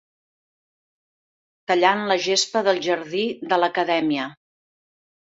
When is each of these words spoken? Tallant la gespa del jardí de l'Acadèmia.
Tallant 1.71 2.01
la 2.11 2.17
gespa 2.27 2.63
del 2.67 2.81
jardí 2.85 3.21
de 3.53 3.59
l'Acadèmia. 3.65 4.25